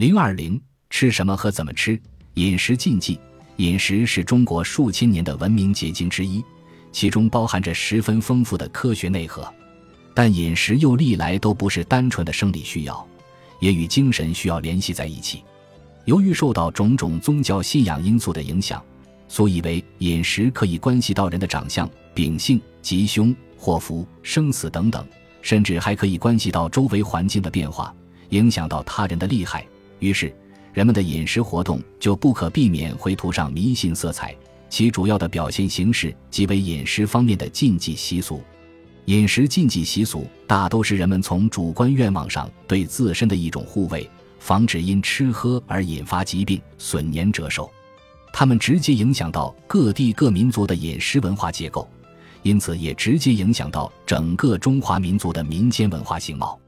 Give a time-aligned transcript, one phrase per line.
[0.00, 0.58] 零二零
[0.88, 2.00] 吃什么和怎么吃？
[2.32, 3.20] 饮食禁忌。
[3.56, 6.42] 饮食是中国数千年的文明结晶之一，
[6.90, 9.46] 其中包含着十分丰富的科学内核。
[10.14, 13.06] 但饮食又历来都不是单纯的生理需要，
[13.58, 15.44] 也与精神需要联系在一起。
[16.06, 18.82] 由于受到种种宗教信仰因素的影响，
[19.28, 25.06] 所以为饮食可以关系到人的长相、秉性、吉凶、祸福、生死等等，
[25.42, 27.94] 甚至还可以关系到周围环境的变化，
[28.30, 29.62] 影响到他人的利害。
[30.00, 30.34] 于是，
[30.72, 34.34] 人们的饮食活动就不可避免会涂上迷信色彩。
[34.68, 38.42] 其主要的表现形式即为饮食方面的禁忌习俗。
[39.06, 44.08] 饮食禁忌习俗大都是人们从主观愿望上对自身的一种护卫。
[44.38, 47.70] 防止因吃喝而引发疾病、损年折寿，
[48.32, 51.86] 它们直接影响到各地各民族的饮食文化结构，
[52.42, 56.58] 因此也直接影响到整个中华民族的民间文化形貌。